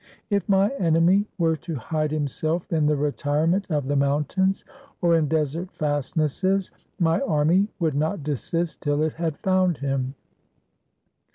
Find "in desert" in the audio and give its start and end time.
5.15-5.69